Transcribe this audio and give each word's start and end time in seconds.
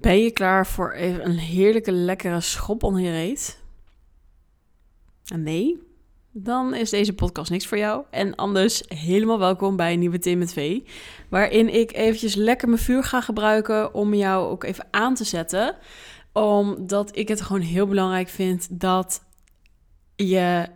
Ben 0.00 0.22
je 0.22 0.30
klaar 0.30 0.66
voor 0.66 0.92
even 0.92 1.24
een 1.24 1.38
heerlijke, 1.38 1.92
lekkere 1.92 2.40
schop 2.40 2.82
onder 2.82 3.00
je 3.02 3.10
reet? 3.10 3.62
Nee? 5.34 5.78
Dan 6.32 6.74
is 6.74 6.90
deze 6.90 7.14
podcast 7.14 7.50
niks 7.50 7.66
voor 7.66 7.78
jou. 7.78 8.04
En 8.10 8.34
anders 8.34 8.82
helemaal 8.86 9.38
welkom 9.38 9.76
bij 9.76 9.92
een 9.92 9.98
nieuwe 9.98 10.18
Thee 10.18 10.36
met 10.36 10.52
V. 10.52 10.80
Waarin 11.28 11.74
ik 11.74 11.92
eventjes 11.92 12.34
lekker 12.34 12.68
mijn 12.68 12.80
vuur 12.80 13.04
ga 13.04 13.20
gebruiken 13.20 13.94
om 13.94 14.14
jou 14.14 14.50
ook 14.50 14.64
even 14.64 14.86
aan 14.90 15.14
te 15.14 15.24
zetten. 15.24 15.76
Omdat 16.32 17.16
ik 17.16 17.28
het 17.28 17.40
gewoon 17.40 17.62
heel 17.62 17.86
belangrijk 17.86 18.28
vind 18.28 18.80
dat 18.80 19.24
je 20.16 20.66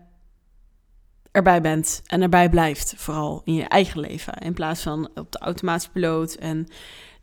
erbij 1.31 1.61
bent 1.61 2.03
en 2.07 2.23
erbij 2.23 2.49
blijft. 2.49 2.95
Vooral 2.97 3.43
in 3.45 3.55
je 3.55 3.65
eigen 3.65 4.01
leven. 4.01 4.35
In 4.35 4.55
plaats 4.55 4.83
van 4.83 5.11
op 5.15 5.33
de 5.33 5.39
automatische 5.39 5.91
piloot 5.91 6.35
en 6.35 6.69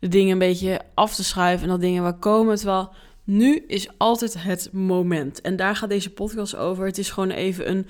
dingen 0.08 0.32
een 0.32 0.38
beetje 0.38 0.80
af 0.94 1.14
te 1.14 1.24
schuiven 1.24 1.64
en 1.64 1.70
dat 1.70 1.80
dingen 1.80 2.02
waar 2.02 2.18
komen. 2.18 2.56
Terwijl 2.56 2.90
nu 3.24 3.64
is 3.66 3.88
altijd 3.98 4.42
het 4.42 4.68
moment. 4.72 5.40
En 5.40 5.56
daar 5.56 5.76
gaat 5.76 5.88
deze 5.88 6.12
podcast 6.12 6.56
over. 6.56 6.86
Het 6.86 6.98
is 6.98 7.10
gewoon 7.10 7.30
even 7.30 7.70
een, 7.70 7.86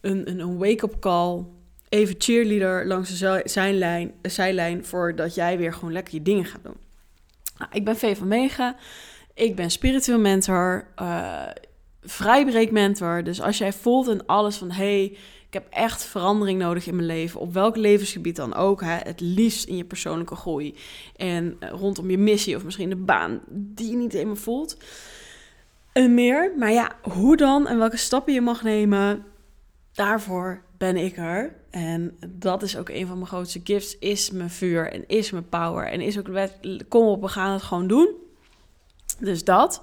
een, 0.00 0.40
een 0.40 0.58
wake-up 0.58 0.96
call. 1.00 1.44
Even 1.88 2.14
cheerleader 2.18 2.86
langs 2.86 3.18
de 3.18 3.42
zijlijn, 3.44 4.12
zijlijn 4.22 4.84
voordat 4.84 5.34
jij 5.34 5.58
weer 5.58 5.72
gewoon 5.72 5.92
lekker 5.92 6.14
je 6.14 6.22
dingen 6.22 6.44
gaat 6.44 6.62
doen. 6.62 6.76
Nou, 7.58 7.70
ik 7.72 7.84
ben 7.84 7.96
V 7.96 8.18
van 8.18 8.28
Mega. 8.28 8.76
Ik 9.34 9.56
ben 9.56 9.70
spiritueel 9.70 10.18
mentor, 10.18 10.86
uh, 11.02 11.42
vrijbreekmentor. 12.02 13.24
Dus 13.24 13.40
als 13.40 13.58
jij 13.58 13.72
voelt 13.72 14.08
en 14.08 14.26
alles 14.26 14.56
van... 14.56 14.70
hey, 14.70 15.16
ik 15.54 15.62
heb 15.62 15.72
echt 15.72 16.04
verandering 16.04 16.58
nodig 16.58 16.86
in 16.86 16.94
mijn 16.94 17.06
leven. 17.06 17.40
Op 17.40 17.52
welk 17.52 17.76
levensgebied 17.76 18.36
dan 18.36 18.54
ook. 18.54 18.80
Hè? 18.80 18.96
Het 18.96 19.20
liefst 19.20 19.64
in 19.64 19.76
je 19.76 19.84
persoonlijke 19.84 20.36
groei. 20.36 20.74
En 21.16 21.56
eh, 21.58 21.70
rondom 21.70 22.10
je 22.10 22.18
missie 22.18 22.56
of 22.56 22.64
misschien 22.64 22.88
de 22.88 22.96
baan 22.96 23.40
die 23.48 23.90
je 23.90 23.96
niet 23.96 24.12
helemaal 24.12 24.36
voelt. 24.36 24.76
En 25.92 26.14
meer. 26.14 26.52
Maar 26.58 26.72
ja, 26.72 26.92
hoe 27.02 27.36
dan 27.36 27.66
en 27.66 27.78
welke 27.78 27.96
stappen 27.96 28.32
je 28.32 28.40
mag 28.40 28.62
nemen. 28.62 29.24
Daarvoor 29.92 30.62
ben 30.78 30.96
ik 30.96 31.16
er. 31.16 31.56
En 31.70 32.18
dat 32.28 32.62
is 32.62 32.76
ook 32.76 32.88
een 32.88 33.06
van 33.06 33.16
mijn 33.16 33.28
grootste 33.28 33.60
gifts. 33.64 33.98
Is 33.98 34.30
mijn 34.30 34.50
vuur 34.50 34.92
en 34.92 35.04
is 35.06 35.30
mijn 35.30 35.48
power. 35.48 35.86
En 35.86 36.00
is 36.00 36.18
ook 36.18 36.48
kom 36.88 37.06
op, 37.06 37.20
we 37.20 37.28
gaan 37.28 37.52
het 37.52 37.62
gewoon 37.62 37.86
doen. 37.86 38.08
Dus 39.18 39.44
dat. 39.44 39.82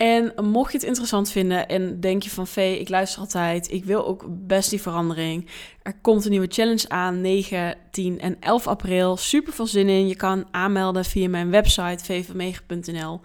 En 0.00 0.32
mocht 0.42 0.72
je 0.72 0.78
het 0.78 0.86
interessant 0.86 1.30
vinden 1.30 1.68
en 1.68 2.00
denk 2.00 2.22
je 2.22 2.30
van 2.30 2.46
Vee, 2.46 2.78
ik 2.78 2.88
luister 2.88 3.20
altijd, 3.20 3.70
ik 3.70 3.84
wil 3.84 4.06
ook 4.06 4.24
best 4.28 4.70
die 4.70 4.80
verandering. 4.80 5.46
Er 5.82 5.94
komt 6.00 6.24
een 6.24 6.30
nieuwe 6.30 6.46
challenge 6.48 6.88
aan, 6.88 7.20
9, 7.20 7.76
10 7.90 8.20
en 8.20 8.36
11 8.40 8.66
april. 8.66 9.16
Super 9.16 9.52
veel 9.52 9.66
zin 9.66 9.88
in. 9.88 10.08
Je 10.08 10.16
kan 10.16 10.46
aanmelden 10.50 11.04
via 11.04 11.28
mijn 11.28 11.50
website 11.50 12.04
vvmega.nl. 12.04 13.20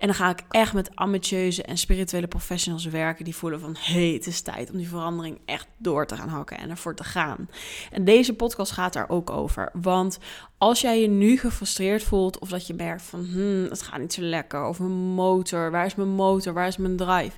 En 0.00 0.06
dan 0.06 0.14
ga 0.16 0.30
ik 0.30 0.42
echt 0.50 0.72
met 0.72 0.96
ambitieuze 0.96 1.62
en 1.62 1.76
spirituele 1.76 2.26
professionals 2.26 2.84
werken 2.84 3.24
die 3.24 3.36
voelen 3.36 3.60
van 3.60 3.76
hé, 3.78 3.92
hey, 3.92 4.12
het 4.14 4.26
is 4.26 4.40
tijd 4.40 4.70
om 4.70 4.76
die 4.76 4.88
verandering 4.88 5.38
echt 5.44 5.66
door 5.76 6.06
te 6.06 6.16
gaan 6.16 6.28
hakken 6.28 6.58
en 6.58 6.70
ervoor 6.70 6.94
te 6.94 7.04
gaan. 7.04 7.48
En 7.90 8.04
deze 8.04 8.34
podcast 8.34 8.72
gaat 8.72 8.92
daar 8.92 9.08
ook 9.08 9.30
over. 9.30 9.70
Want 9.72 10.18
als 10.58 10.80
jij 10.80 11.00
je 11.00 11.08
nu 11.08 11.38
gefrustreerd 11.38 12.02
voelt 12.02 12.38
of 12.38 12.48
dat 12.48 12.66
je 12.66 12.74
merkt 12.74 13.02
van 13.02 13.24
hmm, 13.24 13.64
het 13.64 13.82
gaat 13.82 14.00
niet 14.00 14.12
zo 14.12 14.22
lekker 14.22 14.66
of 14.66 14.78
mijn 14.78 14.92
motor, 14.92 15.70
waar 15.70 15.86
is 15.86 15.94
mijn 15.94 16.08
motor, 16.08 16.52
waar 16.52 16.66
is 16.66 16.76
mijn 16.76 16.96
drive, 16.96 17.36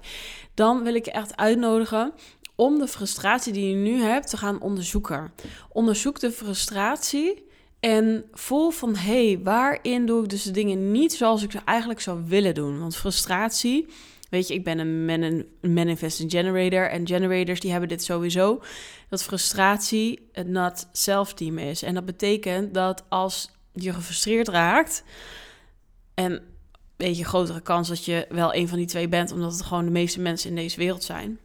dan 0.54 0.82
wil 0.82 0.94
ik 0.94 1.04
je 1.04 1.12
echt 1.12 1.36
uitnodigen 1.36 2.12
om 2.54 2.78
de 2.78 2.88
frustratie 2.88 3.52
die 3.52 3.68
je 3.68 3.74
nu 3.74 4.02
hebt 4.02 4.30
te 4.30 4.36
gaan 4.36 4.60
onderzoeken. 4.60 5.32
Onderzoek 5.68 6.20
de 6.20 6.32
frustratie 6.32 7.50
en 7.82 8.24
voel 8.32 8.70
van, 8.70 8.96
hé, 8.96 9.26
hey, 9.26 9.40
waarin 9.42 10.06
doe 10.06 10.22
ik 10.22 10.28
dus 10.28 10.42
de 10.42 10.50
dingen 10.50 10.92
niet 10.92 11.12
zoals 11.12 11.42
ik 11.42 11.50
ze 11.50 11.60
eigenlijk 11.64 12.00
zou 12.00 12.22
willen 12.26 12.54
doen? 12.54 12.80
Want 12.80 12.96
frustratie, 12.96 13.86
weet 14.30 14.48
je, 14.48 14.54
ik 14.54 14.64
ben 14.64 14.78
een, 14.78 15.04
man, 15.04 15.22
een 15.22 15.74
manifesting 15.74 16.30
generator. 16.30 16.90
En 16.90 17.06
generators, 17.06 17.60
die 17.60 17.70
hebben 17.70 17.88
dit 17.88 18.04
sowieso. 18.04 18.62
Dat 19.08 19.22
frustratie 19.22 20.28
het 20.32 20.48
not 20.48 20.88
self-team 20.92 21.58
is. 21.58 21.82
En 21.82 21.94
dat 21.94 22.04
betekent 22.04 22.74
dat 22.74 23.04
als 23.08 23.50
je 23.72 23.92
gefrustreerd 23.92 24.48
raakt... 24.48 25.04
en 26.14 26.42
weet 26.96 27.18
je, 27.18 27.24
grotere 27.24 27.60
kans 27.60 27.88
dat 27.88 28.04
je 28.04 28.26
wel 28.28 28.54
een 28.54 28.68
van 28.68 28.78
die 28.78 28.86
twee 28.86 29.08
bent... 29.08 29.32
omdat 29.32 29.52
het 29.52 29.62
gewoon 29.62 29.84
de 29.84 29.90
meeste 29.90 30.20
mensen 30.20 30.50
in 30.50 30.56
deze 30.56 30.76
wereld 30.76 31.04
zijn... 31.04 31.38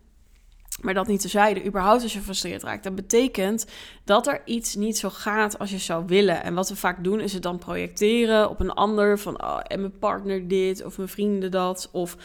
Maar 0.81 0.93
dat 0.93 1.07
niet 1.07 1.21
te 1.21 1.27
zeiden, 1.27 1.65
überhaupt 1.65 2.03
als 2.03 2.13
je 2.13 2.19
gefrustreerd 2.19 2.63
raakt. 2.63 2.83
Dat 2.83 2.95
betekent 2.95 3.65
dat 4.03 4.27
er 4.27 4.41
iets 4.45 4.75
niet 4.75 4.97
zo 4.97 5.09
gaat 5.09 5.59
als 5.59 5.71
je 5.71 5.77
zou 5.77 6.05
willen. 6.05 6.43
En 6.43 6.53
wat 6.53 6.69
we 6.69 6.75
vaak 6.75 7.03
doen, 7.03 7.19
is 7.19 7.33
het 7.33 7.43
dan 7.43 7.57
projecteren 7.57 8.49
op 8.49 8.59
een 8.59 8.71
ander. 8.71 9.19
Van, 9.19 9.43
oh, 9.43 9.59
en 9.63 9.79
mijn 9.79 9.99
partner 9.99 10.47
dit, 10.47 10.85
of 10.85 10.97
mijn 10.97 11.09
vrienden 11.09 11.51
dat, 11.51 11.89
of 11.91 12.15
uh, 12.15 12.19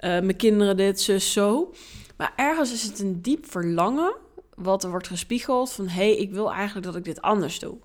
mijn 0.00 0.36
kinderen 0.36 0.76
dit, 0.76 1.00
zus, 1.00 1.32
zo. 1.32 1.74
Maar 2.16 2.32
ergens 2.36 2.72
is 2.72 2.82
het 2.82 2.98
een 2.98 3.22
diep 3.22 3.50
verlangen, 3.50 4.14
wat 4.54 4.84
er 4.84 4.90
wordt 4.90 5.06
gespiegeld 5.06 5.72
van... 5.72 5.88
hé, 5.88 5.94
hey, 5.94 6.16
ik 6.16 6.30
wil 6.30 6.52
eigenlijk 6.52 6.86
dat 6.86 6.96
ik 6.96 7.04
dit 7.04 7.22
anders 7.22 7.58
doe. 7.58 7.78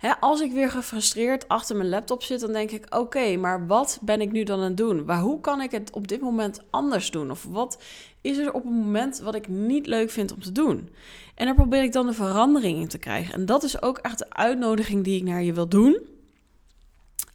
Hè, 0.00 0.16
als 0.20 0.40
ik 0.40 0.52
weer 0.52 0.70
gefrustreerd 0.70 1.48
achter 1.48 1.76
mijn 1.76 1.88
laptop 1.88 2.22
zit, 2.22 2.40
dan 2.40 2.52
denk 2.52 2.70
ik: 2.70 2.94
oké, 2.94 3.36
maar 3.36 3.66
wat 3.66 3.98
ben 4.02 4.20
ik 4.20 4.32
nu 4.32 4.42
dan 4.42 4.58
aan 4.58 4.64
het 4.64 4.76
doen? 4.76 5.04
Maar 5.04 5.20
hoe 5.20 5.40
kan 5.40 5.60
ik 5.60 5.70
het 5.70 5.90
op 5.92 6.08
dit 6.08 6.20
moment 6.20 6.60
anders 6.70 7.10
doen? 7.10 7.30
Of 7.30 7.44
wat 7.44 7.82
is 8.20 8.38
er 8.38 8.52
op 8.52 8.64
een 8.64 8.72
moment 8.72 9.18
wat 9.18 9.34
ik 9.34 9.48
niet 9.48 9.86
leuk 9.86 10.10
vind 10.10 10.32
om 10.32 10.42
te 10.42 10.52
doen? 10.52 10.88
En 11.34 11.46
daar 11.46 11.54
probeer 11.54 11.82
ik 11.82 11.92
dan 11.92 12.06
een 12.06 12.14
verandering 12.14 12.78
in 12.78 12.88
te 12.88 12.98
krijgen. 12.98 13.34
En 13.34 13.46
dat 13.46 13.62
is 13.62 13.82
ook 13.82 13.98
echt 13.98 14.18
de 14.18 14.30
uitnodiging 14.30 15.04
die 15.04 15.16
ik 15.16 15.22
naar 15.22 15.42
je 15.42 15.52
wil 15.52 15.68
doen. 15.68 15.98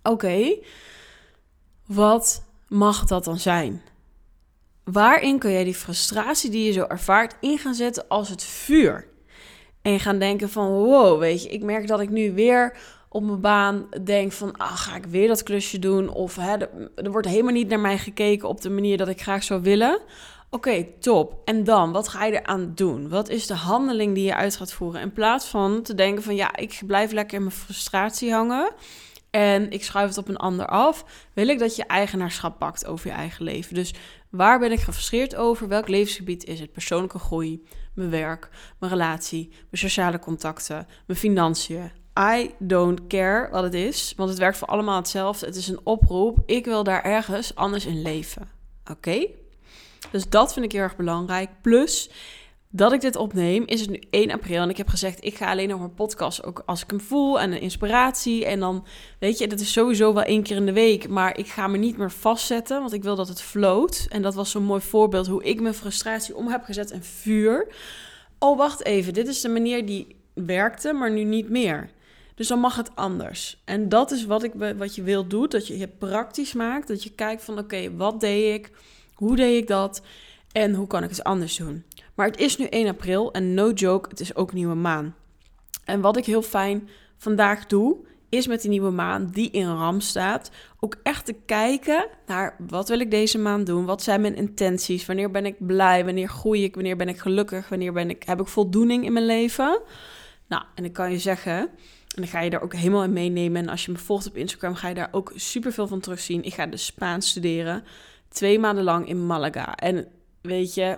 Oké, 0.03 0.57
wat 1.85 2.43
mag 2.67 3.05
dat 3.05 3.23
dan 3.23 3.39
zijn? 3.39 3.81
Waarin 4.83 5.39
kun 5.39 5.51
jij 5.51 5.63
die 5.63 5.75
frustratie 5.75 6.49
die 6.49 6.65
je 6.65 6.71
zo 6.71 6.83
ervaart 6.83 7.35
in 7.41 7.57
gaan 7.57 7.75
zetten 7.75 8.07
als 8.07 8.29
het 8.29 8.43
vuur? 8.43 9.13
En 9.85 9.99
gaan 9.99 10.19
denken 10.19 10.49
van, 10.49 10.67
wow, 10.67 11.19
weet 11.19 11.43
je, 11.43 11.49
ik 11.49 11.63
merk 11.63 11.87
dat 11.87 11.99
ik 11.99 12.09
nu 12.09 12.33
weer 12.33 12.77
op 13.09 13.23
mijn 13.23 13.41
baan 13.41 13.87
denk 14.03 14.31
van, 14.31 14.57
ah, 14.57 14.77
ga 14.77 14.95
ik 14.95 15.05
weer 15.05 15.27
dat 15.27 15.43
klusje 15.43 15.79
doen? 15.79 16.09
Of 16.09 16.35
hè, 16.35 16.57
er, 16.95 17.11
wordt 17.11 17.27
helemaal 17.27 17.53
niet 17.53 17.67
naar 17.67 17.79
mij 17.79 17.97
gekeken 17.97 18.49
op 18.49 18.61
de 18.61 18.69
manier 18.69 18.97
dat 18.97 19.07
ik 19.07 19.21
graag 19.21 19.43
zou 19.43 19.61
willen. 19.61 19.99
Oké, 20.49 20.85
top. 20.99 21.41
En 21.43 21.63
dan, 21.63 21.91
wat 21.91 22.07
ga 22.07 22.25
je 22.25 22.41
eraan 22.41 22.71
doen? 22.75 23.09
Wat 23.09 23.29
is 23.29 23.47
de 23.47 23.53
handeling 23.53 24.15
die 24.15 24.23
je 24.23 24.35
uit 24.35 24.55
gaat 24.55 24.73
voeren? 24.73 25.01
In 25.01 25.13
plaats 25.13 25.45
van 25.45 25.81
te 25.81 25.95
denken 25.95 26.23
van, 26.23 26.35
ja, 26.35 26.55
ik 26.55 26.81
blijf 26.85 27.11
lekker 27.11 27.37
in 27.37 27.43
mijn 27.43 27.55
frustratie 27.55 28.31
hangen 28.31 28.71
en 29.29 29.71
ik 29.71 29.83
schuif 29.83 30.07
het 30.07 30.17
op 30.17 30.27
een 30.27 30.37
ander 30.37 30.65
af, 30.65 31.05
wil 31.33 31.47
ik 31.47 31.59
dat 31.59 31.75
je 31.75 31.85
eigenaarschap 31.85 32.59
pakt 32.59 32.85
over 32.85 33.07
je 33.07 33.13
eigen 33.13 33.43
leven. 33.43 33.75
Dus 33.75 33.93
waar 34.35 34.59
ben 34.59 34.71
ik 34.71 34.79
gefrustreerd 34.79 35.35
over? 35.35 35.67
Welk 35.67 35.87
levensgebied 35.87 36.45
is 36.45 36.59
het? 36.59 36.71
Persoonlijke 36.71 37.19
groei, 37.19 37.65
mijn 37.93 38.09
werk, 38.09 38.49
mijn 38.79 38.91
relatie, 38.91 39.47
mijn 39.49 39.65
sociale 39.71 40.19
contacten, 40.19 40.87
mijn 41.07 41.19
financiën. 41.19 41.91
I 42.19 42.51
don't 42.59 43.07
care 43.07 43.49
wat 43.51 43.63
het 43.63 43.73
is, 43.73 44.13
want 44.15 44.29
het 44.29 44.39
werkt 44.39 44.57
voor 44.57 44.67
allemaal 44.67 44.95
hetzelfde. 44.95 45.45
Het 45.45 45.55
is 45.55 45.67
een 45.67 45.79
oproep. 45.83 46.37
Ik 46.45 46.65
wil 46.65 46.83
daar 46.83 47.03
ergens 47.03 47.55
anders 47.55 47.85
in 47.85 48.01
leven. 48.01 48.47
Oké? 48.91 49.27
Dus 50.11 50.29
dat 50.29 50.53
vind 50.53 50.65
ik 50.65 50.71
heel 50.71 50.81
erg 50.81 50.95
belangrijk. 50.95 51.49
Plus, 51.61 52.09
dat 52.75 52.93
ik 52.93 53.01
dit 53.01 53.15
opneem, 53.15 53.63
is 53.65 53.81
het 53.81 53.89
nu 53.89 54.01
1 54.09 54.31
april. 54.31 54.61
En 54.61 54.69
ik 54.69 54.77
heb 54.77 54.87
gezegd, 54.87 55.23
ik 55.25 55.35
ga 55.35 55.49
alleen 55.49 55.69
nog 55.69 55.79
mijn 55.79 55.93
podcast 55.93 56.43
ook 56.43 56.63
als 56.65 56.83
ik 56.83 56.89
hem 56.89 57.01
voel 57.01 57.39
en 57.39 57.51
een 57.51 57.61
inspiratie. 57.61 58.45
En 58.45 58.59
dan, 58.59 58.85
weet 59.19 59.37
je, 59.37 59.47
dat 59.47 59.59
is 59.59 59.71
sowieso 59.71 60.13
wel 60.13 60.23
één 60.23 60.43
keer 60.43 60.55
in 60.55 60.65
de 60.65 60.73
week. 60.73 61.07
Maar 61.07 61.37
ik 61.37 61.47
ga 61.47 61.67
me 61.67 61.77
niet 61.77 61.97
meer 61.97 62.11
vastzetten, 62.11 62.79
want 62.79 62.93
ik 62.93 63.03
wil 63.03 63.15
dat 63.15 63.27
het 63.27 63.41
float. 63.41 64.05
En 64.09 64.21
dat 64.21 64.35
was 64.35 64.51
zo'n 64.51 64.63
mooi 64.63 64.81
voorbeeld 64.81 65.27
hoe 65.27 65.43
ik 65.43 65.61
mijn 65.61 65.73
frustratie 65.73 66.35
om 66.35 66.47
heb 66.47 66.63
gezet 66.63 66.91
in 66.91 67.03
vuur. 67.03 67.67
Oh, 68.39 68.57
wacht 68.57 68.83
even, 68.83 69.13
dit 69.13 69.27
is 69.27 69.41
de 69.41 69.49
manier 69.49 69.85
die 69.85 70.15
werkte, 70.33 70.93
maar 70.93 71.11
nu 71.11 71.23
niet 71.23 71.49
meer. 71.49 71.89
Dus 72.35 72.47
dan 72.47 72.59
mag 72.59 72.75
het 72.75 72.95
anders. 72.95 73.61
En 73.65 73.89
dat 73.89 74.11
is 74.11 74.25
wat, 74.25 74.43
ik, 74.43 74.51
wat 74.77 74.95
je 74.95 75.03
wil 75.03 75.27
doen, 75.27 75.49
dat 75.49 75.67
je 75.67 75.77
het 75.77 75.97
praktisch 75.97 76.53
maakt. 76.53 76.87
Dat 76.87 77.03
je 77.03 77.11
kijkt 77.11 77.43
van, 77.43 77.59
oké, 77.59 77.95
wat 77.95 78.19
deed 78.19 78.53
ik? 78.53 78.71
Hoe 79.13 79.35
deed 79.35 79.61
ik 79.61 79.67
dat? 79.67 80.01
En 80.51 80.73
hoe 80.73 80.87
kan 80.87 81.03
ik 81.03 81.09
het 81.09 81.23
anders 81.23 81.57
doen? 81.57 81.83
Maar 82.15 82.27
het 82.27 82.39
is 82.39 82.57
nu 82.57 82.65
1 82.65 82.87
april 82.87 83.31
en 83.31 83.53
no 83.53 83.71
joke, 83.71 84.09
het 84.09 84.19
is 84.19 84.35
ook 84.35 84.53
nieuwe 84.53 84.75
maan. 84.75 85.15
En 85.85 86.01
wat 86.01 86.17
ik 86.17 86.25
heel 86.25 86.41
fijn 86.41 86.89
vandaag 87.17 87.65
doe, 87.65 87.97
is 88.29 88.47
met 88.47 88.61
die 88.61 88.69
nieuwe 88.69 88.91
maan 88.91 89.29
die 89.31 89.51
in 89.51 89.67
ram 89.67 89.99
staat, 89.99 90.51
ook 90.79 90.95
echt 91.03 91.25
te 91.25 91.35
kijken 91.45 92.07
naar 92.25 92.55
wat 92.67 92.89
wil 92.89 92.99
ik 92.99 93.11
deze 93.11 93.37
maand 93.37 93.65
doen? 93.65 93.85
Wat 93.85 94.03
zijn 94.03 94.21
mijn 94.21 94.35
intenties? 94.35 95.05
Wanneer 95.05 95.31
ben 95.31 95.45
ik 95.45 95.65
blij? 95.65 96.05
Wanneer 96.05 96.29
groei 96.29 96.63
ik? 96.63 96.75
Wanneer 96.75 96.95
ben 96.95 97.09
ik 97.09 97.19
gelukkig? 97.19 97.69
Wanneer 97.69 97.93
ben 97.93 98.09
ik, 98.09 98.23
heb 98.23 98.39
ik 98.39 98.47
voldoening 98.47 99.05
in 99.05 99.13
mijn 99.13 99.25
leven? 99.25 99.81
Nou, 100.47 100.63
en 100.75 100.85
ik 100.85 100.93
kan 100.93 101.11
je 101.11 101.19
zeggen, 101.19 101.57
en 102.15 102.21
dan 102.21 102.27
ga 102.27 102.41
je 102.41 102.49
daar 102.49 102.61
ook 102.61 102.73
helemaal 102.73 103.03
in 103.03 103.13
meenemen. 103.13 103.61
En 103.61 103.69
als 103.69 103.85
je 103.85 103.91
me 103.91 103.97
volgt 103.97 104.27
op 104.27 104.35
Instagram, 104.35 104.75
ga 104.75 104.87
je 104.87 104.95
daar 104.95 105.09
ook 105.11 105.31
superveel 105.35 105.87
van 105.87 105.99
terugzien. 105.99 106.43
Ik 106.43 106.53
ga 106.53 106.65
de 106.65 106.77
Spaans 106.77 107.29
studeren, 107.29 107.83
twee 108.29 108.59
maanden 108.59 108.83
lang 108.83 109.07
in 109.07 109.25
Malaga. 109.25 109.75
En 109.75 110.07
weet 110.41 110.73
je, 110.73 110.97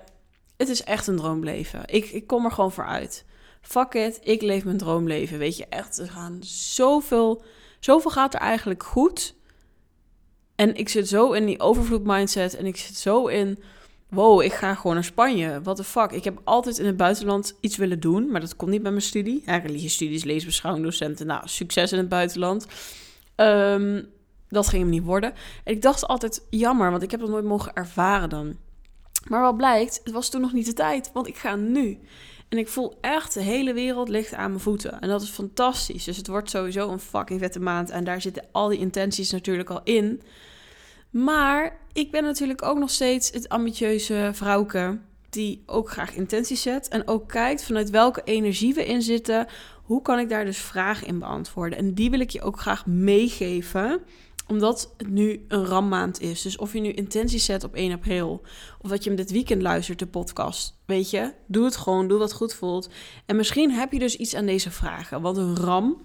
het 0.58 0.70
is 0.70 0.84
echt 0.84 1.08
een 1.08 1.16
droomleven. 1.18 1.82
Ik, 1.86 2.06
ik 2.06 2.28
kom 2.28 2.46
er 2.46 2.52
gewoon 2.52 2.72
voor 2.72 2.86
uit. 2.86 3.26
Fuck 3.62 3.94
it, 3.94 4.20
ik 4.24 4.42
leef 4.42 4.64
mijn 4.64 4.78
droomleven. 4.78 5.38
Weet 5.38 5.58
je, 5.58 5.66
echt, 5.70 5.98
er 5.98 6.10
gaan 6.10 6.38
zoveel, 6.44 7.44
zoveel 7.80 8.12
gaat 8.12 8.34
er 8.34 8.40
eigenlijk 8.40 8.84
goed. 8.84 9.36
En 10.56 10.76
ik 10.76 10.90
zit 10.90 11.08
zo 11.08 11.32
in 11.32 11.46
die 11.46 11.60
overvloed 11.60 12.04
mindset 12.04 12.56
en 12.56 12.66
ik 12.66 12.78
zit 12.78 12.96
zo 12.96 13.28
in 13.28 13.60
wow, 14.10 14.42
ik 14.42 14.54
ga 14.54 14.76
gewoon 14.76 14.94
naar 14.94 15.04
Spanje. 15.04 15.62
What 15.62 15.76
the 15.76 15.84
fuck? 15.84 16.12
Ik 16.12 16.24
heb 16.24 16.42
altijd 16.44 16.78
in 16.78 16.86
het 16.86 16.98
buitenland 16.98 17.56
iets 17.60 17.78
willen 17.78 18.00
doen, 18.00 18.32
maar 18.32 18.42
dat 18.42 18.56
kon 18.56 18.70
niet 18.70 18.82
met 18.82 18.92
mijn 18.92 19.04
studie. 19.04 19.44
Ja, 19.46 19.58
religiestudies, 19.58 20.24
leesbeschouwing, 20.24 20.86
docenten. 20.86 21.28
Nou, 21.28 21.48
succes 21.48 21.92
in 21.92 21.98
het 21.98 22.10
buitenland. 22.10 22.68
Ehm, 23.36 24.04
dat 24.50 24.68
ging 24.68 24.82
hem 24.82 24.92
niet 24.92 25.04
worden. 25.04 25.34
En 25.64 25.74
ik 25.74 25.82
dacht 25.82 26.08
altijd, 26.08 26.46
jammer, 26.50 26.92
want 26.92 27.04
ik 27.04 27.12
heb 27.12 27.20
dat 27.20 27.30
nooit 27.30 27.46
mogen 27.46 27.74
ervaren 27.74 28.30
dan. 28.30 28.58
Maar 29.30 29.42
wat 29.42 29.58
blijkt, 29.58 30.02
het 30.04 30.14
was 30.14 30.30
toen 30.30 30.42
nog 30.42 30.54
niet 30.54 30.66
de 30.66 30.74
tijd, 30.74 31.10
want 31.14 31.28
ik 31.28 31.38
ga 31.38 31.56
nu. 31.56 32.00
En 32.50 32.58
ik 32.58 32.68
voel 32.68 32.98
echt, 33.02 33.34
de 33.34 33.42
hele 33.42 33.74
wereld 33.74 34.10
ligt 34.10 34.34
aan 34.34 34.50
mijn 34.50 34.62
voeten. 34.62 35.02
En 35.02 35.10
dat 35.10 35.22
is 35.22 35.30
fantastisch. 35.30 36.04
Dus 36.04 36.18
het 36.18 36.28
wordt 36.28 36.50
sowieso 36.50 36.90
een 36.90 37.00
fucking 37.00 37.40
vette 37.40 37.60
maand. 37.60 37.90
En 37.90 38.04
daar 38.04 38.22
zitten 38.22 38.46
al 38.52 38.68
die 38.68 38.80
intenties 38.80 39.32
natuurlijk 39.32 39.70
al 39.70 39.82
in. 39.84 40.22
Maar 41.10 41.80
ik 41.94 42.12
ben 42.12 42.24
natuurlijk 42.24 42.64
ook 42.64 42.78
nog 42.78 42.90
steeds 42.90 43.32
het 43.32 43.50
ambitieuze 43.50 44.30
vrouwke 44.34 45.00
die 45.30 45.64
ook 45.66 45.90
graag 45.90 46.16
intenties 46.16 46.62
zet 46.62 46.88
en 46.88 47.08
ook 47.08 47.28
kijkt 47.28 47.64
vanuit 47.64 47.90
welke 47.90 48.22
energie 48.24 48.74
we 48.74 48.86
in 48.86 49.02
zitten. 49.02 49.48
Hoe 49.84 50.02
kan 50.02 50.20
ik 50.20 50.30
daar 50.30 50.46
dus 50.46 50.58
vragen 50.58 51.08
in 51.08 51.20
beantwoorden? 51.20 51.78
En 51.78 51.94
die 51.94 52.10
wil 52.10 52.20
ik 52.20 52.30
je 52.30 52.42
ook 52.42 52.60
graag 52.60 52.86
meegeven 52.86 54.02
omdat 54.48 54.94
het 54.98 55.10
nu 55.10 55.46
een 55.48 55.66
rammaand 55.66 56.22
is. 56.22 56.42
Dus 56.42 56.58
of 56.58 56.74
je 56.74 56.80
nu 56.80 56.92
intenties 56.92 57.46
zet 57.46 57.64
op 57.64 57.76
1 57.76 57.92
april. 57.92 58.42
Of 58.82 58.90
dat 58.90 59.04
je 59.04 59.10
hem 59.10 59.18
dit 59.18 59.32
weekend 59.32 59.62
luistert, 59.62 60.00
de 60.00 60.08
podcast. 60.08 60.78
Weet 60.86 61.10
je, 61.10 61.34
doe 61.46 61.66
het 61.66 61.76
gewoon. 61.76 62.08
Doe 62.08 62.20
wat 62.20 62.34
goed 62.34 62.54
voelt. 62.54 62.90
En 63.26 63.36
misschien 63.36 63.72
heb 63.72 63.92
je 63.92 64.00
dus 64.00 64.16
iets 64.16 64.36
aan 64.36 64.46
deze 64.46 64.72
vragen. 64.72 65.22
Want 65.22 65.38
een 65.38 65.56
ram 65.56 66.02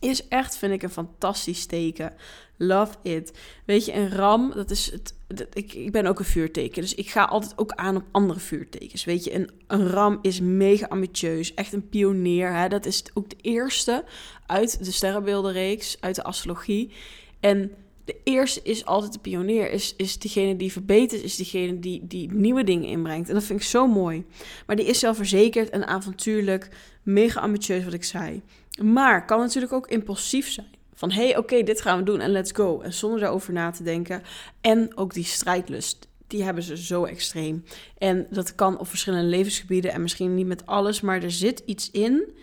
is 0.00 0.28
echt, 0.28 0.56
vind 0.56 0.72
ik, 0.72 0.82
een 0.82 0.90
fantastisch 0.90 1.66
teken. 1.66 2.12
Love 2.56 2.94
it. 3.02 3.38
Weet 3.64 3.84
je, 3.84 3.92
een 3.92 4.10
ram, 4.10 4.52
dat 4.54 4.70
is 4.70 4.90
het. 4.90 5.14
ik, 5.52 5.72
ik 5.72 5.92
ben 5.92 6.06
ook 6.06 6.18
een 6.18 6.24
vuurteken, 6.24 6.82
dus 6.82 6.94
ik 6.94 7.10
ga 7.10 7.24
altijd 7.24 7.52
ook 7.56 7.72
aan 7.72 7.96
op 7.96 8.04
andere 8.10 8.40
vuurtekens. 8.40 9.04
Weet 9.04 9.24
je, 9.24 9.34
een, 9.34 9.50
een 9.66 9.86
ram 9.88 10.18
is 10.22 10.40
mega 10.40 10.86
ambitieus, 10.86 11.54
echt 11.54 11.72
een 11.72 11.88
pionier. 11.88 12.52
Hè? 12.52 12.68
Dat 12.68 12.86
is 12.86 13.04
ook 13.14 13.30
de 13.30 13.36
eerste 13.40 14.04
uit 14.46 14.84
de 14.84 14.92
sterrenbeeldenreeks, 14.92 15.96
uit 16.00 16.14
de 16.14 16.22
astrologie. 16.22 16.92
En 17.40 17.72
de 18.04 18.16
eerste 18.24 18.60
is 18.62 18.84
altijd 18.84 19.12
de 19.12 19.18
pionier, 19.18 19.70
is, 19.70 19.94
is 19.96 20.18
degene 20.18 20.56
die 20.56 20.72
verbetert, 20.72 21.22
is 21.22 21.36
degene 21.36 21.78
die, 21.78 22.06
die 22.06 22.32
nieuwe 22.32 22.64
dingen 22.64 22.88
inbrengt. 22.88 23.28
En 23.28 23.34
dat 23.34 23.44
vind 23.44 23.60
ik 23.60 23.66
zo 23.66 23.86
mooi. 23.86 24.24
Maar 24.66 24.76
die 24.76 24.86
is 24.86 24.98
zelfverzekerd 24.98 25.70
en 25.70 25.86
avontuurlijk, 25.86 26.68
mega 27.02 27.40
ambitieus, 27.40 27.84
wat 27.84 27.92
ik 27.92 28.04
zei. 28.04 28.42
Maar 28.82 29.26
kan 29.26 29.38
natuurlijk 29.38 29.72
ook 29.72 29.88
impulsief 29.88 30.50
zijn. 30.50 30.78
Van 30.94 31.10
hé, 31.10 31.24
hey, 31.24 31.36
oké, 31.36 31.62
dit 31.62 31.80
gaan 31.80 31.98
we 31.98 32.04
doen 32.04 32.20
en 32.20 32.30
let's 32.30 32.52
go. 32.52 32.80
En 32.80 32.92
zonder 32.92 33.20
daarover 33.20 33.52
na 33.52 33.70
te 33.70 33.82
denken. 33.82 34.22
En 34.60 34.96
ook 34.96 35.14
die 35.14 35.24
strijdlust, 35.24 36.08
die 36.26 36.42
hebben 36.42 36.62
ze 36.62 36.76
zo 36.76 37.04
extreem. 37.04 37.64
En 37.98 38.26
dat 38.30 38.54
kan 38.54 38.78
op 38.78 38.88
verschillende 38.88 39.28
levensgebieden 39.28 39.92
en 39.92 40.02
misschien 40.02 40.34
niet 40.34 40.46
met 40.46 40.66
alles, 40.66 41.00
maar 41.00 41.22
er 41.22 41.30
zit 41.30 41.62
iets 41.66 41.90
in. 41.90 42.34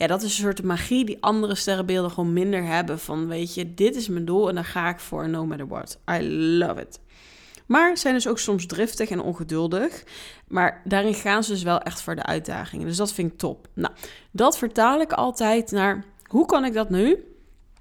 Ja, 0.00 0.06
dat 0.06 0.22
is 0.22 0.32
een 0.38 0.42
soort 0.44 0.62
magie 0.62 1.04
die 1.04 1.22
andere 1.22 1.54
sterrenbeelden 1.54 2.10
gewoon 2.10 2.32
minder 2.32 2.64
hebben. 2.64 2.98
Van 2.98 3.28
weet 3.28 3.54
je, 3.54 3.74
dit 3.74 3.96
is 3.96 4.08
mijn 4.08 4.24
doel 4.24 4.48
en 4.48 4.54
daar 4.54 4.64
ga 4.64 4.88
ik 4.88 5.00
voor, 5.00 5.28
no 5.28 5.46
matter 5.46 5.68
what. 5.68 5.98
I 6.10 6.22
love 6.58 6.80
it. 6.80 7.00
Maar 7.66 7.96
zijn 7.98 8.14
dus 8.14 8.28
ook 8.28 8.38
soms 8.38 8.66
driftig 8.66 9.10
en 9.10 9.20
ongeduldig. 9.20 10.04
Maar 10.48 10.82
daarin 10.84 11.14
gaan 11.14 11.44
ze 11.44 11.52
dus 11.52 11.62
wel 11.62 11.80
echt 11.80 12.02
voor 12.02 12.14
de 12.14 12.22
uitdagingen. 12.22 12.86
Dus 12.86 12.96
dat 12.96 13.12
vind 13.12 13.32
ik 13.32 13.38
top. 13.38 13.68
Nou, 13.74 13.94
dat 14.30 14.58
vertaal 14.58 15.00
ik 15.00 15.12
altijd 15.12 15.70
naar 15.70 16.04
hoe 16.26 16.46
kan 16.46 16.64
ik 16.64 16.72
dat 16.72 16.90
nu? 16.90 17.24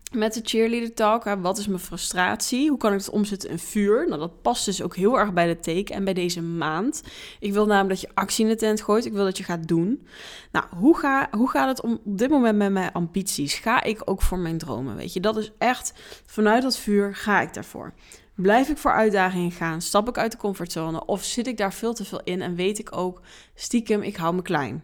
Met 0.10 0.34
de 0.34 0.42
cheerleader 0.44 0.94
talk, 0.94 1.24
wat 1.24 1.58
is 1.58 1.68
mijn 1.68 1.80
frustratie? 1.80 2.70
Hoe 2.70 2.78
kan 2.78 2.94
ik 2.94 3.00
het 3.00 3.10
omzetten 3.10 3.50
in 3.50 3.60
vuur? 3.60 4.08
Nou, 4.08 4.20
dat 4.20 4.42
past 4.42 4.66
dus 4.66 4.82
ook 4.82 4.96
heel 4.96 5.20
erg 5.20 5.34
bij 5.34 5.48
de 5.48 5.60
teken 5.60 5.96
en 5.96 6.04
bij 6.04 6.14
deze 6.14 6.42
maand. 6.42 7.04
Ik 7.40 7.54
wil 7.54 7.66
namelijk 7.66 7.90
dat 7.90 8.02
je 8.02 8.16
actie 8.16 8.46
in 8.46 8.52
de 8.52 8.58
tent 8.58 8.82
gooit. 8.82 9.06
Ik 9.06 9.14
wil 9.14 9.24
dat 9.24 9.38
je 9.38 9.44
gaat 9.44 9.68
doen. 9.68 10.08
Nou, 10.52 10.66
hoe, 10.76 10.98
ga, 10.98 11.28
hoe 11.32 11.50
gaat 11.50 11.68
het 11.68 11.82
om, 11.82 11.94
op 12.06 12.18
dit 12.18 12.30
moment 12.30 12.58
met 12.58 12.72
mijn 12.72 12.92
ambities? 12.92 13.54
Ga 13.54 13.84
ik 13.84 14.02
ook 14.06 14.22
voor 14.22 14.38
mijn 14.38 14.58
dromen? 14.58 14.96
Weet 14.96 15.14
je, 15.14 15.20
dat 15.20 15.38
is 15.38 15.52
echt 15.58 15.94
vanuit 16.26 16.64
dat 16.64 16.78
vuur 16.78 17.16
ga 17.16 17.42
ik 17.42 17.54
daarvoor. 17.54 17.94
Blijf 18.36 18.70
ik 18.70 18.78
voor 18.78 18.92
uitdagingen 18.92 19.52
gaan? 19.52 19.82
Stap 19.82 20.08
ik 20.08 20.18
uit 20.18 20.32
de 20.32 20.38
comfortzone? 20.38 21.06
Of 21.06 21.24
zit 21.24 21.48
ik 21.48 21.58
daar 21.58 21.74
veel 21.74 21.94
te 21.94 22.06
veel 22.06 22.22
in 22.24 22.42
en 22.42 22.56
weet 22.56 22.80
ik 22.80 22.96
ook 22.98 23.22
stiekem, 23.56 24.02
ik 24.02 24.16
hou 24.16 24.36
me 24.36 24.42
klein? 24.42 24.84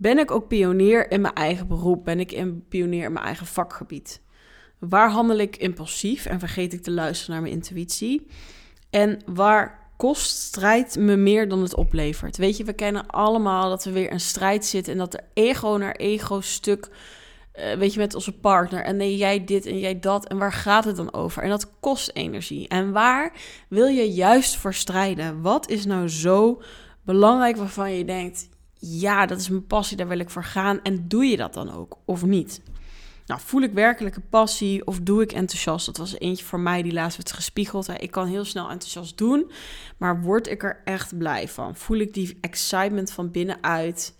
Ben 0.00 0.18
ik 0.18 0.30
ook 0.30 0.48
pionier 0.48 1.10
in 1.10 1.20
mijn 1.20 1.34
eigen 1.34 1.66
beroep? 1.66 2.04
Ben 2.04 2.20
ik 2.20 2.32
een 2.32 2.64
pionier 2.68 3.04
in 3.04 3.12
mijn 3.12 3.24
eigen 3.24 3.46
vakgebied? 3.46 4.20
Waar 4.78 5.10
handel 5.10 5.38
ik 5.38 5.56
impulsief 5.56 6.26
en 6.26 6.38
vergeet 6.38 6.72
ik 6.72 6.82
te 6.82 6.90
luisteren 6.90 7.32
naar 7.34 7.42
mijn 7.42 7.54
intuïtie? 7.54 8.26
En 8.90 9.20
waar 9.26 9.92
kost 9.96 10.30
strijd 10.30 10.96
me 10.98 11.16
meer 11.16 11.48
dan 11.48 11.62
het 11.62 11.74
oplevert? 11.74 12.36
Weet 12.36 12.56
je, 12.56 12.64
we 12.64 12.72
kennen 12.72 13.06
allemaal 13.06 13.68
dat 13.68 13.84
we 13.84 13.90
weer 13.90 14.12
een 14.12 14.20
strijd 14.20 14.64
zitten 14.64 14.92
en 14.92 14.98
dat 14.98 15.14
er 15.14 15.24
ego 15.34 15.76
naar 15.76 15.94
ego 15.94 16.40
stuk 16.40 16.90
uh, 17.54 17.72
weet 17.72 17.92
je, 17.94 18.00
met 18.00 18.14
onze 18.14 18.38
partner. 18.38 18.84
En 18.84 18.96
nee, 18.96 19.16
jij 19.16 19.44
dit 19.44 19.66
en 19.66 19.78
jij 19.78 20.00
dat. 20.00 20.28
En 20.28 20.38
waar 20.38 20.52
gaat 20.52 20.84
het 20.84 20.96
dan 20.96 21.12
over? 21.12 21.42
En 21.42 21.48
dat 21.48 21.80
kost 21.80 22.10
energie. 22.12 22.68
En 22.68 22.92
waar 22.92 23.32
wil 23.68 23.86
je 23.86 24.12
juist 24.12 24.56
voor 24.56 24.74
strijden? 24.74 25.40
Wat 25.40 25.68
is 25.68 25.86
nou 25.86 26.08
zo 26.08 26.62
belangrijk 27.02 27.56
waarvan 27.56 27.92
je 27.92 28.04
denkt: 28.04 28.48
ja, 28.80 29.26
dat 29.26 29.40
is 29.40 29.48
mijn 29.48 29.66
passie, 29.66 29.96
daar 29.96 30.08
wil 30.08 30.18
ik 30.18 30.30
voor 30.30 30.44
gaan. 30.44 30.82
En 30.82 31.08
doe 31.08 31.24
je 31.24 31.36
dat 31.36 31.54
dan 31.54 31.72
ook 31.72 31.98
of 32.04 32.24
niet? 32.24 32.62
Nou, 33.26 33.40
voel 33.44 33.62
ik 33.62 33.72
werkelijk 33.72 34.16
een 34.16 34.28
passie 34.28 34.86
of 34.86 35.00
doe 35.00 35.22
ik 35.22 35.32
enthousiast? 35.32 35.86
Dat 35.86 35.96
was 35.96 36.18
eentje 36.18 36.44
voor 36.44 36.60
mij 36.60 36.82
die 36.82 36.92
laatst 36.92 37.16
werd 37.16 37.32
gespiegeld. 37.32 37.88
Ik 37.88 38.10
kan 38.10 38.26
heel 38.26 38.44
snel 38.44 38.70
enthousiast 38.70 39.18
doen, 39.18 39.50
maar 39.96 40.22
word 40.22 40.48
ik 40.48 40.62
er 40.62 40.80
echt 40.84 41.18
blij 41.18 41.48
van? 41.48 41.76
Voel 41.76 41.98
ik 41.98 42.14
die 42.14 42.38
excitement 42.40 43.12
van 43.12 43.30
binnenuit? 43.30 44.14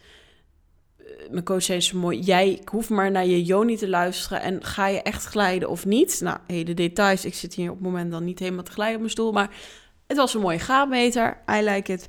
mijn 1.30 1.44
coach 1.44 1.62
zei 1.62 1.80
zo 1.80 1.98
mooi: 1.98 2.18
jij 2.18 2.62
hoeft 2.64 2.90
maar 2.90 3.10
naar 3.10 3.26
je 3.26 3.44
Joni 3.44 3.76
te 3.76 3.88
luisteren 3.88 4.42
en 4.42 4.64
ga 4.64 4.86
je 4.86 5.02
echt 5.02 5.24
glijden 5.24 5.68
of 5.68 5.86
niet? 5.86 6.20
Nou, 6.20 6.38
hey, 6.46 6.64
de 6.64 6.74
details. 6.74 7.24
Ik 7.24 7.34
zit 7.34 7.54
hier 7.54 7.70
op 7.70 7.76
het 7.76 7.84
moment 7.84 8.10
dan 8.10 8.24
niet 8.24 8.38
helemaal 8.38 8.64
te 8.64 8.70
glijden 8.70 8.94
op 8.94 9.00
mijn 9.00 9.12
stoel, 9.12 9.32
maar 9.32 9.50
het 10.06 10.16
was 10.16 10.34
een 10.34 10.40
mooie 10.40 10.58
gaapmeter. 10.58 11.42
I 11.50 11.62
like 11.62 11.92
it. 11.92 12.08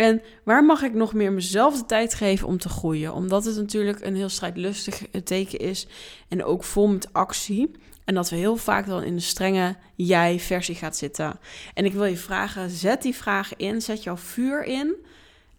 En 0.00 0.22
waar 0.44 0.64
mag 0.64 0.82
ik 0.82 0.94
nog 0.94 1.12
meer 1.12 1.32
mezelf 1.32 1.78
de 1.78 1.86
tijd 1.86 2.14
geven 2.14 2.48
om 2.48 2.58
te 2.58 2.68
groeien? 2.68 3.14
Omdat 3.14 3.44
het 3.44 3.56
natuurlijk 3.56 4.04
een 4.04 4.16
heel 4.16 4.28
strijdlustig 4.28 5.02
teken 5.24 5.58
is 5.58 5.86
en 6.28 6.44
ook 6.44 6.64
vol 6.64 6.88
met 6.88 7.12
actie. 7.12 7.70
En 8.04 8.14
dat 8.14 8.30
we 8.30 8.36
heel 8.36 8.56
vaak 8.56 8.86
dan 8.86 9.02
in 9.02 9.14
de 9.14 9.22
strenge 9.22 9.76
jij-versie 9.94 10.74
gaat 10.74 10.96
zitten. 10.96 11.38
En 11.74 11.84
ik 11.84 11.92
wil 11.92 12.04
je 12.04 12.16
vragen: 12.16 12.70
zet 12.70 13.02
die 13.02 13.14
vragen 13.14 13.58
in, 13.58 13.82
zet 13.82 14.02
jouw 14.02 14.16
vuur 14.16 14.64
in. 14.64 14.94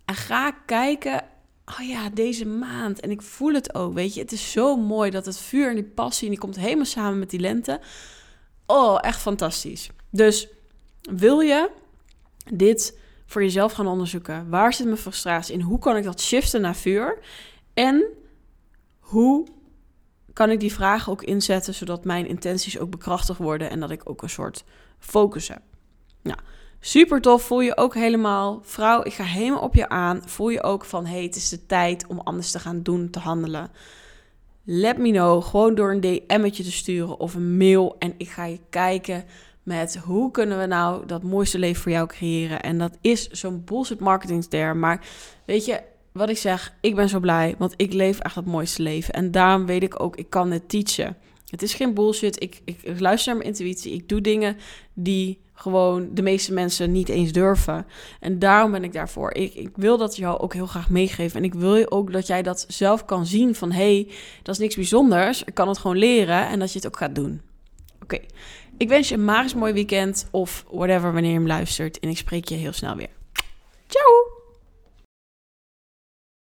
En 0.06 0.16
ga 0.16 0.52
kijken 0.52 1.24
oh 1.66 1.88
ja, 1.88 2.10
deze 2.10 2.46
maand. 2.46 3.00
En 3.00 3.12
ik 3.12 3.22
voel 3.22 3.54
het 3.54 3.76
ook, 3.76 3.94
weet 3.94 4.14
je. 4.14 4.22
Het 4.22 4.32
is 4.32 4.52
zo 4.52 4.76
mooi 4.76 5.12
dat 5.12 5.26
het 5.26 5.38
vuur 5.38 5.70
en 5.70 5.76
die 5.76 5.84
passie, 5.84 6.24
en 6.24 6.34
die 6.34 6.42
komt 6.42 6.56
helemaal 6.56 6.86
samen 6.86 7.20
met 7.20 7.30
die 7.30 7.40
lente. 7.40 7.80
Oh, 8.66 8.98
echt 9.02 9.22
fantastisch. 9.22 9.90
Dus 10.10 10.48
wil 11.02 11.40
je 11.40 11.70
dit 12.54 13.00
voor 13.32 13.44
jezelf 13.44 13.72
gaan 13.72 13.88
onderzoeken? 13.88 14.50
Waar 14.50 14.74
zit 14.74 14.86
mijn 14.86 14.98
frustratie 14.98 15.54
in? 15.54 15.62
Hoe 15.62 15.80
kan 15.80 15.98
ik 15.98 16.04
dat 16.04 16.22
shiften 16.22 16.62
naar 16.62 16.76
vuur? 16.76 17.20
En 17.74 18.06
hoe 19.00 19.48
kan 20.34 20.50
ik 20.50 20.60
die 20.60 20.74
vragen 20.74 21.12
ook 21.12 21.24
inzetten 21.24 21.74
zodat 21.74 22.06
mijn 22.06 22.28
intenties 22.28 22.80
ook 22.80 22.90
bekrachtigd 22.90 23.40
worden 23.40 23.70
en 23.70 23.80
dat 23.80 23.92
ik 23.92 24.10
ook 24.10 24.22
een 24.22 24.30
soort 24.30 24.64
focus 25.00 25.48
heb? 25.48 25.62
Nou, 26.22 26.38
Super 26.84 27.22
tof, 27.22 27.42
voel 27.44 27.62
je 27.62 27.78
ook 27.78 27.94
helemaal. 27.94 28.60
Vrouw, 28.64 29.04
ik 29.04 29.14
ga 29.14 29.24
helemaal 29.24 29.62
op 29.62 29.76
je 29.76 29.90
aan. 29.90 30.22
Voel 30.26 30.50
je 30.50 30.64
ook 30.64 30.86
van, 30.86 31.06
hey, 31.06 31.24
het 31.24 31.36
is 31.36 31.50
de 31.50 31.66
tijd 31.66 32.08
om 32.08 32.20
anders 32.20 32.52
te 32.52 32.60
gaan 32.60 32.82
doen, 32.82 33.10
te 33.10 33.20
handelen. 33.20 33.72
Let 34.64 34.98
me 34.98 35.12
know, 35.12 35.44
gewoon 35.44 35.76
door 35.76 35.92
een 35.92 36.02
DM'tje 36.02 36.64
te 36.64 36.72
sturen 36.72 37.20
of 37.20 37.34
een 37.34 37.58
mail. 37.58 37.96
En 38.00 38.14
ik 38.18 38.30
ga 38.30 38.46
je 38.46 38.60
kijken 38.70 39.24
met 39.72 39.98
hoe 39.98 40.32
kunnen 40.32 40.60
we 40.60 40.66
nou 40.66 41.06
dat 41.06 41.24
mooiste 41.24 41.60
leven 41.60 41.82
voor 41.82 41.92
jou 41.92 42.08
creëren. 42.08 42.62
En 42.62 42.78
dat 42.78 42.98
is 43.02 43.28
zo'n 43.28 43.62
bullshit 43.66 44.00
marketingsterm. 44.00 44.80
Maar 44.80 45.06
weet 45.46 45.66
je, 45.66 45.82
wat 46.12 46.30
ik 46.30 46.38
zeg, 46.38 46.74
ik 46.82 46.96
ben 46.96 47.10
zo 47.10 47.20
blij, 47.20 47.56
want 47.58 47.74
ik 47.76 47.94
leef 47.94 48.20
echt 48.20 48.36
het 48.36 48.46
mooiste 48.46 48.82
leven. 48.82 49.14
En 49.14 49.32
daarom 49.32 49.66
weet 49.66 49.84
ik 49.84 50.00
ook, 50.04 50.16
ik 50.16 50.30
kan 50.30 50.52
het 50.52 50.70
teachen. 50.70 51.18
Het 51.50 51.62
is 51.62 51.74
geen 51.74 51.94
bullshit. 51.94 52.44
Ik, 52.44 52.62
ik, 52.66 53.00
luister 53.00 53.34
naar 53.34 53.44
mijn 53.44 53.54
intuïtie. 53.56 53.94
Ik 53.94 54.10
doe 54.10 54.22
dingen 54.22 54.58
die 54.94 55.40
gewoon 55.54 56.10
de 56.14 56.22
meeste 56.22 56.54
mensen 56.54 56.92
niet 56.92 57.10
eens 57.10 57.32
durven. 57.32 57.86
En 58.20 58.40
daarom 58.40 58.72
ben 58.72 58.84
ik 58.84 58.94
daarvoor. 58.94 59.34
Ik, 59.34 59.54
ik 59.54 59.72
wil 59.76 59.98
dat 59.98 60.16
jou 60.16 60.40
ook 60.40 60.54
heel 60.54 60.66
graag 60.66 60.90
meegeven. 60.90 61.38
En 61.38 61.44
ik 61.44 61.54
wil 61.54 61.76
je 61.76 61.92
ook 61.92 62.12
dat 62.12 62.28
jij 62.28 62.42
dat 62.42 62.66
zelf 62.68 63.06
kan 63.06 63.26
zien 63.26 63.56
van... 63.56 63.72
hey, 63.72 64.08
dat 64.44 64.56
is 64.56 64.62
niks 64.62 64.76
bijzonders. 64.76 65.44
Ik 65.44 65.54
kan 65.54 65.68
het 65.68 65.78
gewoon 65.78 65.98
leren 65.98 66.48
en 66.48 66.60
dat 66.60 66.72
je 66.72 66.78
het 66.78 66.88
ook 66.88 66.98
gaat 66.98 67.16
doen. 67.16 67.42
Oké, 68.04 68.20
ik 68.82 68.90
wens 68.90 69.10
je 69.10 69.16
een 69.16 69.26
magisch 69.26 69.54
mooi 69.54 69.74
weekend 69.74 70.28
of 70.32 70.66
whatever 70.72 71.14
wanneer 71.14 71.32
je 71.32 71.38
hem 71.38 71.48
luistert. 71.48 72.00
En 72.00 72.10
ik 72.10 72.18
spreek 72.18 72.46
je 72.46 72.56
heel 72.56 72.74
snel 72.74 72.96
weer. 72.96 73.10
Ciao! 73.88 74.31